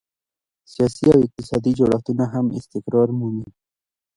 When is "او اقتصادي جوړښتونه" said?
1.13-2.23